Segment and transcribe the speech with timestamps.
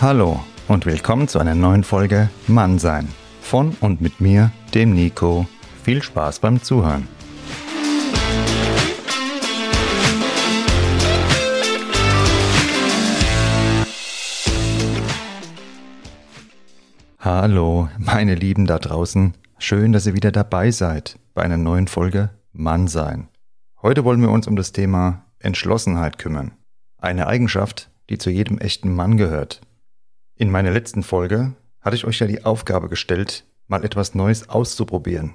[0.00, 3.08] Hallo und willkommen zu einer neuen Folge Mannsein.
[3.40, 5.48] Von und mit mir, dem Nico.
[5.82, 7.08] Viel Spaß beim Zuhören.
[17.18, 19.34] Hallo, meine Lieben da draußen.
[19.58, 23.26] Schön, dass ihr wieder dabei seid bei einer neuen Folge Mannsein.
[23.82, 26.52] Heute wollen wir uns um das Thema Entschlossenheit kümmern.
[26.98, 29.60] Eine Eigenschaft, die zu jedem echten Mann gehört.
[30.40, 35.34] In meiner letzten Folge hatte ich euch ja die Aufgabe gestellt, mal etwas Neues auszuprobieren.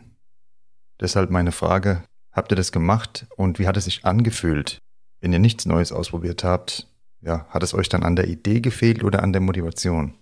[1.02, 4.78] Deshalb meine Frage, habt ihr das gemacht und wie hat es sich angefühlt?
[5.20, 6.88] Wenn ihr nichts Neues ausprobiert habt,
[7.20, 10.14] ja, hat es euch dann an der Idee gefehlt oder an der Motivation?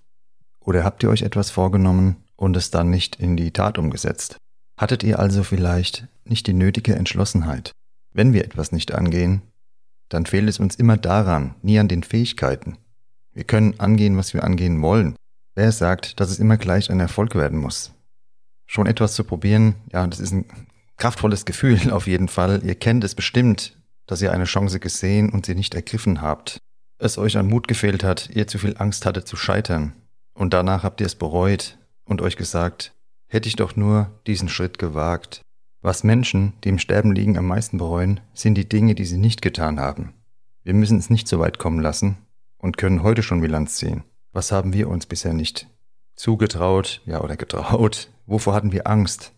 [0.60, 4.38] Oder habt ihr euch etwas vorgenommen und es dann nicht in die Tat umgesetzt?
[4.80, 7.72] Hattet ihr also vielleicht nicht die nötige Entschlossenheit?
[8.14, 9.44] Wenn wir etwas nicht angehen,
[10.10, 12.80] dann fehlt es uns immer daran, nie an den Fähigkeiten.
[13.34, 15.16] Wir können angehen, was wir angehen wollen.
[15.56, 17.94] Wer sagt, dass es immer gleich ein Erfolg werden muss?
[18.66, 20.46] Schon etwas zu probieren, ja, das ist ein
[20.98, 22.62] kraftvolles Gefühl auf jeden Fall.
[22.64, 26.58] Ihr kennt es bestimmt, dass ihr eine Chance gesehen und sie nicht ergriffen habt.
[26.98, 29.94] Es euch an Mut gefehlt hat, ihr zu viel Angst hattet zu scheitern.
[30.34, 32.94] Und danach habt ihr es bereut und euch gesagt,
[33.28, 35.42] hätte ich doch nur diesen Schritt gewagt.
[35.82, 39.42] Was Menschen, die im Sterben liegen, am meisten bereuen, sind die Dinge, die sie nicht
[39.42, 40.14] getan haben.
[40.64, 42.18] Wir müssen es nicht so weit kommen lassen,
[42.62, 44.04] und können heute schon Bilanz ziehen.
[44.32, 45.68] Was haben wir uns bisher nicht
[46.16, 48.10] zugetraut, ja oder getraut?
[48.26, 49.34] Wovor hatten wir Angst?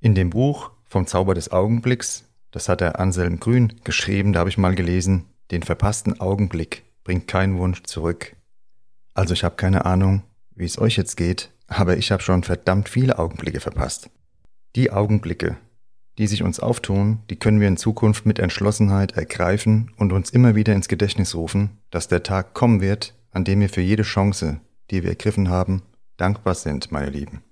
[0.00, 4.50] In dem Buch vom Zauber des Augenblicks, das hat der Anselm Grün geschrieben, da habe
[4.50, 8.36] ich mal gelesen, den verpassten Augenblick bringt kein Wunsch zurück.
[9.14, 10.22] Also ich habe keine Ahnung,
[10.54, 14.10] wie es euch jetzt geht, aber ich habe schon verdammt viele Augenblicke verpasst.
[14.74, 15.58] Die Augenblicke,
[16.18, 20.54] die sich uns auftun, die können wir in Zukunft mit Entschlossenheit ergreifen und uns immer
[20.54, 24.60] wieder ins Gedächtnis rufen, dass der Tag kommen wird, an dem wir für jede Chance,
[24.90, 25.82] die wir ergriffen haben,
[26.18, 27.42] dankbar sind, meine Lieben.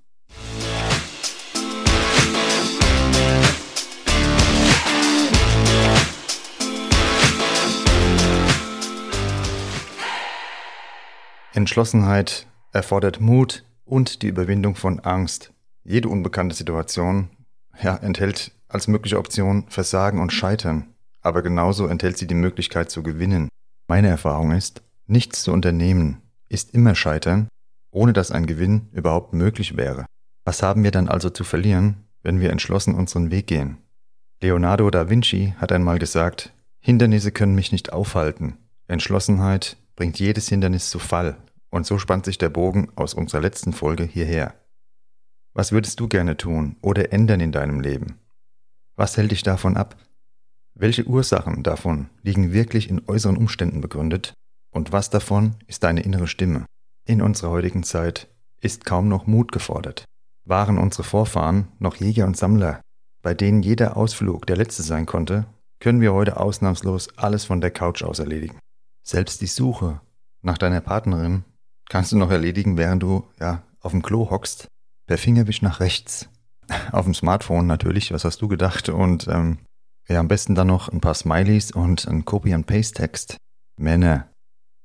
[11.53, 15.53] Entschlossenheit erfordert Mut und die Überwindung von Angst.
[15.83, 17.29] Jede unbekannte Situation
[17.83, 23.03] ja, enthält als mögliche Option Versagen und Scheitern, aber genauso enthält sie die Möglichkeit zu
[23.03, 23.49] gewinnen.
[23.89, 27.49] Meine Erfahrung ist, nichts zu unternehmen ist immer Scheitern,
[27.91, 30.07] ohne dass ein Gewinn überhaupt möglich wäre.
[30.45, 33.79] Was haben wir dann also zu verlieren, wenn wir entschlossen unseren Weg gehen?
[34.41, 38.57] Leonardo da Vinci hat einmal gesagt, Hindernisse können mich nicht aufhalten.
[38.87, 41.37] Entschlossenheit bringt jedes Hindernis zu Fall.
[41.69, 44.55] Und so spannt sich der Bogen aus unserer letzten Folge hierher.
[45.53, 48.21] Was würdest du gerne tun oder ändern in deinem Leben?
[48.97, 49.97] Was hält dich davon ab?
[50.75, 54.35] Welche Ursachen davon liegen wirklich in äußeren Umständen begründet?
[54.71, 56.67] Und was davon ist deine innere Stimme?
[57.05, 58.29] In unserer heutigen Zeit
[58.61, 60.05] ist kaum noch Mut gefordert.
[60.45, 62.81] Waren unsere Vorfahren noch Jäger und Sammler,
[63.21, 65.47] bei denen jeder Ausflug der letzte sein konnte,
[65.81, 68.59] können wir heute ausnahmslos alles von der Couch aus erledigen.
[69.03, 70.01] Selbst die Suche
[70.43, 71.45] nach deiner Partnerin
[71.89, 74.70] kannst du noch erledigen, während du ja auf dem Klo hockst
[75.11, 76.29] Per Fingerwisch nach rechts.
[76.93, 78.89] Auf dem Smartphone natürlich, was hast du gedacht?
[78.91, 79.59] Und ähm,
[80.09, 83.37] ja, am besten dann noch ein paar Smileys und ein Copy-and-Paste-Text.
[83.77, 84.29] Männer,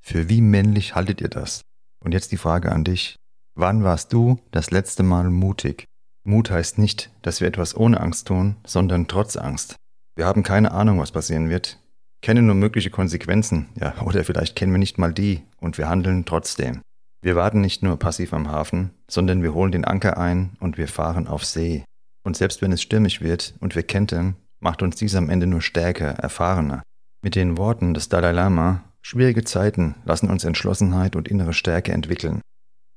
[0.02, 1.62] für wie männlich haltet ihr das?
[2.04, 3.18] Und jetzt die Frage an dich.
[3.54, 5.86] Wann warst du das letzte Mal mutig?
[6.24, 9.76] Mut heißt nicht, dass wir etwas ohne Angst tun, sondern trotz Angst.
[10.16, 11.78] Wir haben keine Ahnung, was passieren wird,
[12.24, 16.26] kennen nur mögliche Konsequenzen, ja, oder vielleicht kennen wir nicht mal die und wir handeln
[16.26, 16.82] trotzdem.
[17.22, 20.88] Wir warten nicht nur passiv am Hafen, sondern wir holen den Anker ein und wir
[20.88, 21.84] fahren auf See.
[22.24, 25.62] Und selbst wenn es stürmisch wird und wir kentern, macht uns dies am Ende nur
[25.62, 26.84] stärker, erfahrener.
[27.22, 32.42] Mit den Worten des Dalai Lama, schwierige Zeiten lassen uns Entschlossenheit und innere Stärke entwickeln.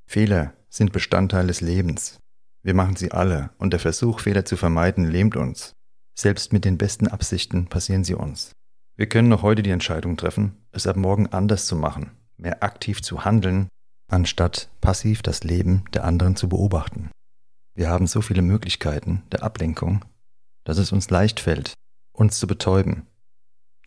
[0.06, 2.18] Fehler sind Bestandteil des Lebens.
[2.62, 5.72] Wir machen sie alle und der Versuch, Fehler zu vermeiden, lähmt uns.
[6.18, 8.52] Selbst mit den besten Absichten passieren sie uns.
[8.96, 13.00] Wir können noch heute die Entscheidung treffen, es ab morgen anders zu machen, mehr aktiv
[13.00, 13.68] zu handeln,
[14.08, 17.10] anstatt passiv das Leben der anderen zu beobachten.
[17.74, 20.04] Wir haben so viele Möglichkeiten der Ablenkung,
[20.64, 21.74] dass es uns leicht fällt,
[22.12, 23.06] uns zu betäuben.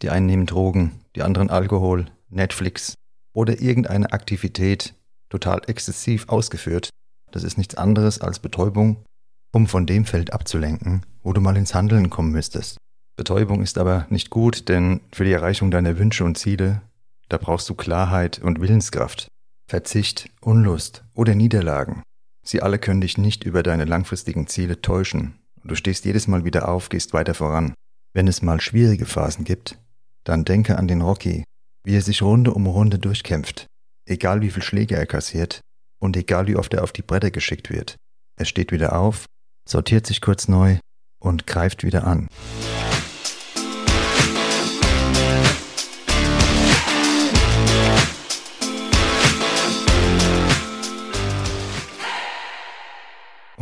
[0.02, 2.94] Die einen nehmen Drogen, die anderen Alkohol, Netflix
[3.34, 4.94] oder irgendeine Aktivität,
[5.30, 6.90] total exzessiv ausgeführt.
[7.32, 9.04] Das ist nichts anderes als Betäubung,
[9.52, 12.78] um von dem Feld abzulenken, wo du mal ins Handeln kommen müsstest.
[13.18, 16.82] Betäubung ist aber nicht gut, denn für die Erreichung deiner Wünsche und Ziele,
[17.30, 19.28] da brauchst du Klarheit und Willenskraft.
[19.72, 22.04] Verzicht, Unlust oder Niederlagen.
[22.46, 25.40] Sie alle können dich nicht über deine langfristigen Ziele täuschen.
[25.64, 27.74] Du stehst jedes Mal wieder auf, gehst weiter voran.
[28.14, 29.78] Wenn es mal schwierige Phasen gibt,
[30.26, 31.46] dann denke an den Rocky,
[31.86, 33.66] wie er sich Runde um Runde durchkämpft,
[34.06, 35.62] egal wie viel Schläge er kassiert
[36.02, 37.96] und egal wie oft er auf die Bretter geschickt wird.
[38.38, 39.24] Er steht wieder auf,
[39.66, 40.80] sortiert sich kurz neu
[41.22, 42.28] und greift wieder an.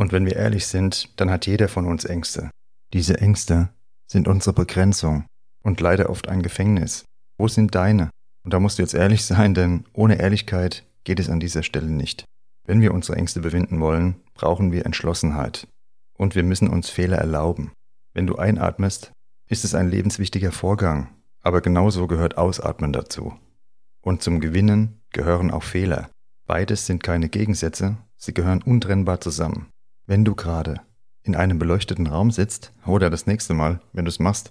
[0.00, 2.50] Und wenn wir ehrlich sind, dann hat jeder von uns Ängste.
[2.94, 3.68] Diese Ängste
[4.10, 5.26] sind unsere Begrenzung
[5.62, 7.04] und leider oft ein Gefängnis.
[7.36, 8.08] Wo sind deine?
[8.42, 11.90] Und da musst du jetzt ehrlich sein, denn ohne Ehrlichkeit geht es an dieser Stelle
[11.90, 12.24] nicht.
[12.66, 15.68] Wenn wir unsere Ängste bewinden wollen, brauchen wir Entschlossenheit.
[16.16, 17.72] Und wir müssen uns Fehler erlauben.
[18.14, 19.12] Wenn du einatmest,
[19.48, 23.34] ist es ein lebenswichtiger Vorgang, aber genauso gehört Ausatmen dazu.
[24.00, 26.08] Und zum Gewinnen gehören auch Fehler.
[26.46, 29.68] Beides sind keine Gegensätze, sie gehören untrennbar zusammen.
[30.10, 30.80] Wenn du gerade
[31.22, 34.50] in einem beleuchteten Raum sitzt oder das nächste Mal, wenn du es machst,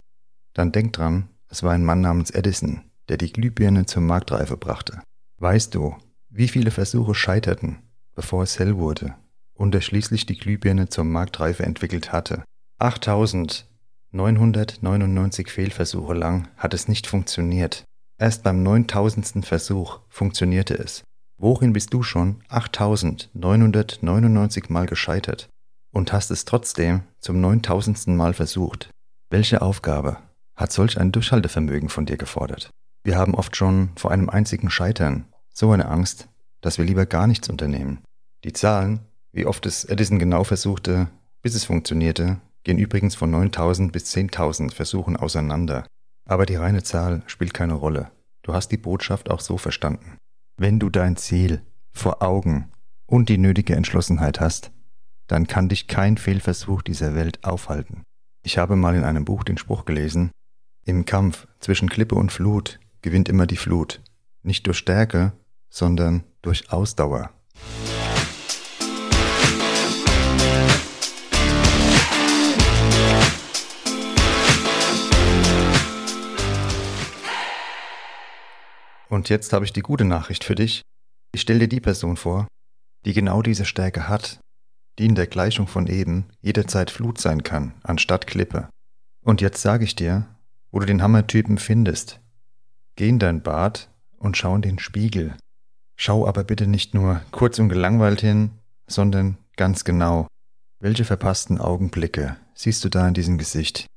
[0.53, 5.01] dann denk dran, es war ein Mann namens Edison, der die Glühbirne zur Marktreife brachte.
[5.37, 5.97] Weißt du,
[6.29, 7.79] wie viele Versuche scheiterten,
[8.15, 9.15] bevor es hell wurde
[9.53, 12.45] und er schließlich die Glühbirne zur Marktreife entwickelt hatte?
[12.77, 17.83] 8999 Fehlversuche lang hat es nicht funktioniert.
[18.17, 19.45] Erst beim 9000.
[19.45, 21.03] Versuch funktionierte es.
[21.41, 25.47] Worin bist du schon 8999 Mal gescheitert
[25.89, 28.07] und hast es trotzdem zum 9000.
[28.07, 28.89] Mal versucht?
[29.29, 30.17] Welche Aufgabe
[30.57, 32.71] hat solch ein Durchhaltevermögen von dir gefordert?
[33.05, 36.27] Wir haben oft schon vor einem einzigen Scheitern so eine Angst,
[36.59, 38.03] dass wir lieber gar nichts unternehmen.
[38.43, 38.99] Die Zahlen,
[39.31, 41.07] wie oft es Edison genau versuchte,
[41.41, 45.87] bis es funktionierte, gehen übrigens von 9000 bis 10.000 Versuchen auseinander.
[46.27, 48.11] Aber die reine Zahl spielt keine Rolle.
[48.43, 50.17] Du hast die Botschaft auch so verstanden.
[50.61, 51.61] Wenn du dein Ziel
[51.93, 52.69] vor Augen
[53.05, 54.71] und die nötige Entschlossenheit hast,
[55.27, 58.03] dann kann dich kein Fehlversuch dieser Welt aufhalten.
[58.43, 60.31] Ich habe mal in einem Buch den Spruch gelesen,
[60.85, 64.01] im Kampf zwischen Klippe und Flut gewinnt immer die Flut,
[64.43, 65.31] nicht durch Stärke,
[65.69, 67.29] sondern durch Ausdauer.
[79.09, 80.83] Und jetzt habe ich die gute Nachricht für dich.
[81.33, 82.47] Ich stelle dir die Person vor,
[83.05, 84.39] die genau diese Stärke hat,
[84.97, 88.69] die in der Gleichung von eben jederzeit Flut sein kann, anstatt Klippe.
[89.23, 90.27] Und jetzt sage ich dir,
[90.71, 92.19] wo du den Hammertypen findest.
[92.95, 95.35] Geh in dein Bad und schau in den Spiegel.
[95.95, 98.51] Schau aber bitte nicht nur kurz und gelangweilt hin,
[98.87, 100.27] sondern ganz genau.
[100.79, 103.87] Welche verpassten Augenblicke siehst du da in diesem Gesicht?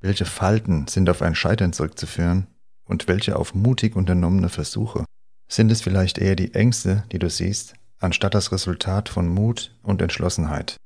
[0.00, 2.46] Welche Falten sind auf ein Scheitern zurückzuführen?
[2.92, 5.06] Und welche auf mutig unternommene Versuche?
[5.50, 10.02] Sind es vielleicht eher die Ängste, die du siehst, anstatt das Resultat von Mut und
[10.02, 10.76] Entschlossenheit?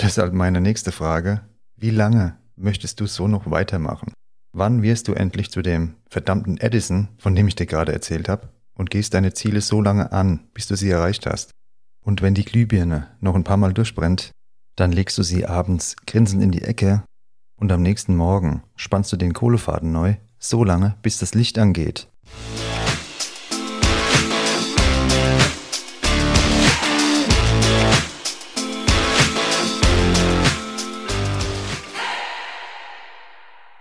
[0.00, 1.42] Deshalb meine nächste Frage,
[1.76, 4.12] wie lange möchtest du so noch weitermachen?
[4.52, 8.48] Wann wirst du endlich zu dem verdammten Edison, von dem ich dir gerade erzählt habe,
[8.74, 11.52] und gehst deine Ziele so lange an, bis du sie erreicht hast?
[12.04, 14.32] Und wenn die Glühbirne noch ein paar Mal durchbrennt,
[14.74, 17.04] dann legst du sie abends grinsend in die Ecke
[17.56, 20.16] und am nächsten Morgen spannst du den Kohlefaden neu
[20.48, 22.08] so lange, bis das Licht angeht.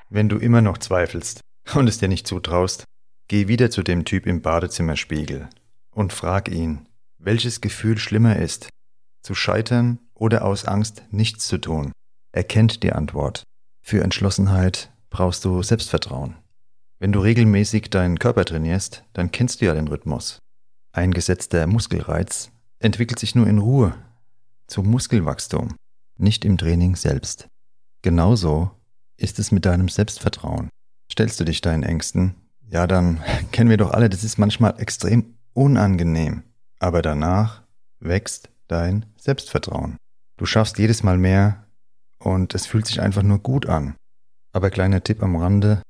[0.10, 1.42] Wenn du immer noch zweifelst
[1.74, 2.86] und es dir nicht zutraust,
[3.28, 5.50] geh wieder zu dem Typ im Badezimmerspiegel
[5.90, 8.70] und frag ihn, welches Gefühl schlimmer ist,
[9.24, 11.92] zu scheitern oder aus Angst nichts zu tun.
[12.32, 13.44] Er kennt die Antwort.
[13.82, 16.43] Für Entschlossenheit brauchst du Selbstvertrauen.
[17.04, 20.40] Wenn du regelmäßig deinen Körper trainierst, dann kennst du ja den Rhythmus.
[20.94, 23.94] Ein gesetzter Muskelreiz entwickelt sich nur in Ruhe
[24.68, 25.76] zum Muskelwachstum,
[26.18, 27.50] nicht im Training selbst.
[28.04, 28.72] Genauso
[29.18, 30.70] ist es mit deinem Selbstvertrauen?
[31.12, 32.36] Stellst du dich deinen Ängsten?
[32.70, 36.44] Ja, dann kennen wir doch alle, das ist manchmal extrem unangenehm.
[36.80, 37.64] Aber danach
[38.00, 39.98] wächst dein Selbstvertrauen.
[40.38, 41.68] Du schaffst jedes Mal mehr
[42.20, 43.96] und es fühlt sich einfach nur gut an.
[44.54, 45.82] Aber kleiner Tipp am Rande,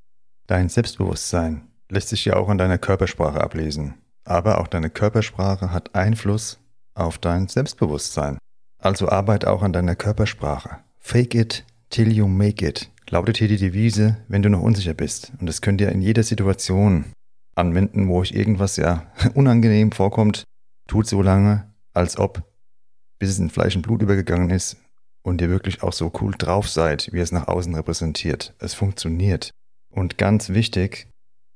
[0.47, 3.95] dein Selbstbewusstsein lässt sich ja auch an deiner Körpersprache ablesen.
[4.25, 6.59] Aber auch deine Körpersprache hat Einfluss
[6.95, 8.37] auf dein Selbstbewusstsein.
[8.79, 10.79] Also arbeite auch an deiner Körpersprache.
[10.99, 12.89] Fake it till you make it.
[13.09, 15.31] Lautet hier die Devise, wenn du noch unsicher bist.
[15.39, 17.05] Und das könnt ihr in jeder Situation
[17.55, 20.43] anwenden, wo euch irgendwas ja unangenehm vorkommt.
[20.87, 22.43] Tut so lange, als ob,
[23.19, 24.77] bis es in Fleisch und Blut übergegangen ist
[25.21, 28.53] und ihr wirklich auch so cool drauf seid, wie es nach außen repräsentiert.
[28.59, 29.51] Es funktioniert.
[29.93, 31.07] Und ganz wichtig,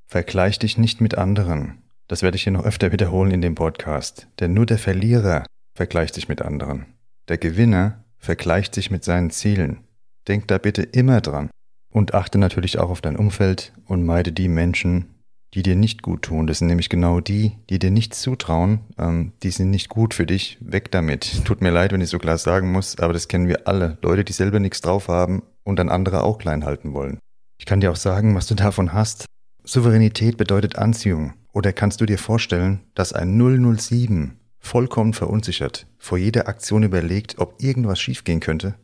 [0.08, 1.82] vergleich dich nicht mit anderen.
[2.08, 4.28] Das werde ich hier noch öfter wiederholen in dem Podcast.
[4.40, 6.86] Denn nur der Verlierer vergleicht sich mit anderen.
[7.28, 9.84] Der Gewinner vergleicht sich mit seinen Zielen.
[10.28, 11.50] Denk da bitte immer dran.
[11.92, 15.16] Und achte natürlich auch auf dein Umfeld und meide die Menschen,
[15.54, 16.46] die dir nicht gut tun.
[16.46, 18.82] Das sind nämlich genau die, die dir nichts zutrauen.
[18.98, 20.58] Ähm, die sind nicht gut für dich.
[20.62, 21.44] Weg damit.
[21.46, 23.98] Tut mir leid, wenn ich so klar sagen muss, aber das kennen wir alle.
[24.02, 27.20] Leute, die selber nichts drauf haben und dann andere auch klein halten wollen.
[27.60, 29.26] Ich kann dir auch sagen, was du davon hast.
[29.64, 31.34] Souveränität bedeutet Anziehung.
[31.52, 37.62] Oder kannst du dir vorstellen, dass ein 007 vollkommen verunsichert vor jeder Aktion überlegt, ob
[37.62, 38.76] irgendwas schiefgehen könnte?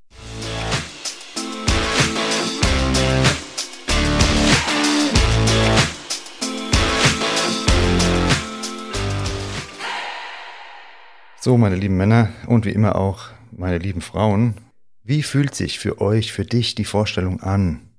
[11.39, 14.55] So, meine lieben Männer und wie immer auch meine lieben Frauen,
[15.03, 17.92] wie fühlt sich für euch, für dich die Vorstellung an,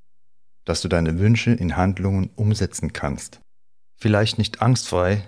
[0.65, 3.41] dass du deine Wünsche in Handlungen umsetzen kannst?
[3.97, 5.25] Vielleicht nicht angstfrei,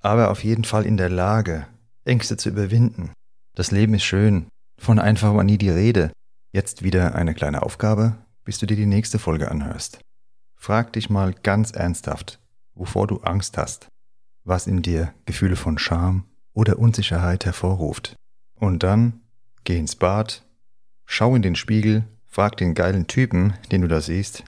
[0.00, 1.66] aber auf jeden Fall in der Lage,
[2.04, 3.12] Ängste zu überwinden.
[3.54, 4.46] Das Leben ist schön,
[4.78, 6.12] von einfach war nie die Rede.
[6.52, 10.00] Jetzt wieder eine kleine Aufgabe, bis du dir die nächste Folge anhörst.
[10.56, 12.40] Frag dich mal ganz ernsthaft,
[12.74, 13.88] wovor du Angst hast,
[14.44, 18.16] was in dir Gefühle von Scham oder Unsicherheit hervorruft.
[18.54, 19.20] Und dann
[19.64, 20.44] geh ins Bad,
[21.06, 24.44] schau in den Spiegel, frag den geilen Typen, den du da siehst,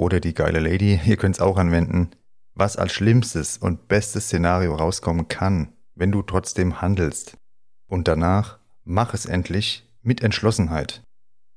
[0.00, 2.10] oder die geile Lady, ihr könnt's auch anwenden,
[2.54, 7.36] was als schlimmstes und bestes Szenario rauskommen kann, wenn du trotzdem handelst.
[7.86, 11.02] Und danach mach es endlich mit Entschlossenheit.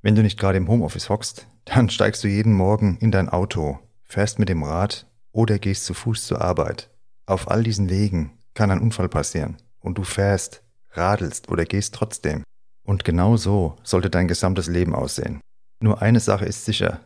[0.02, 3.78] Wenn du nicht gerade im Homeoffice hockst, dann steigst du jeden Morgen in dein Auto,
[4.02, 6.90] fährst mit dem Rad oder gehst zu Fuß zur Arbeit.
[7.24, 12.44] Auf all diesen Wegen kann ein Unfall passieren und du fährst, radelst oder gehst trotzdem.
[12.84, 15.40] Und genau so sollte dein gesamtes Leben aussehen.
[15.80, 17.00] Nur eine Sache ist sicher,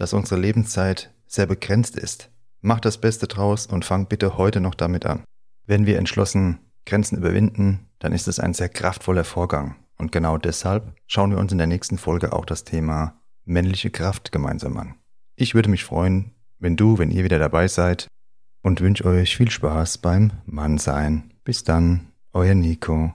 [0.00, 2.30] dass unsere Lebenszeit sehr begrenzt ist
[2.62, 5.24] Mach das Beste draus und fang bitte heute noch damit an.
[5.66, 9.76] Wenn wir entschlossen Grenzen überwinden, dann ist es ein sehr kraftvoller Vorgang.
[9.96, 14.32] Und genau deshalb schauen wir uns in der nächsten Folge auch das Thema männliche Kraft
[14.32, 14.94] gemeinsam an.
[15.36, 18.08] Ich würde mich freuen, wenn du, wenn ihr wieder dabei seid
[18.62, 21.32] und wünsche euch viel Spaß beim Mannsein.
[21.44, 23.14] Bis dann, euer Nico.